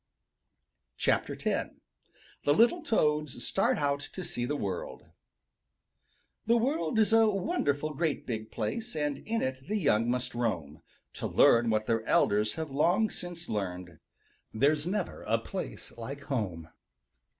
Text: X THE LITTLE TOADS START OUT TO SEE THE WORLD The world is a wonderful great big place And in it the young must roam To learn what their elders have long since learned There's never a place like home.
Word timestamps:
X 1.05 1.27
THE 1.27 2.53
LITTLE 2.55 2.81
TOADS 2.81 3.45
START 3.47 3.77
OUT 3.77 3.99
TO 3.99 4.23
SEE 4.23 4.45
THE 4.45 4.55
WORLD 4.55 5.05
The 6.47 6.57
world 6.57 6.97
is 6.97 7.13
a 7.13 7.29
wonderful 7.29 7.93
great 7.93 8.25
big 8.25 8.49
place 8.49 8.95
And 8.95 9.19
in 9.19 9.43
it 9.43 9.67
the 9.67 9.77
young 9.77 10.09
must 10.09 10.33
roam 10.33 10.81
To 11.13 11.27
learn 11.27 11.69
what 11.69 11.85
their 11.85 12.03
elders 12.05 12.55
have 12.55 12.71
long 12.71 13.11
since 13.11 13.47
learned 13.47 13.99
There's 14.51 14.87
never 14.87 15.21
a 15.27 15.37
place 15.37 15.95
like 15.95 16.21
home. 16.21 16.69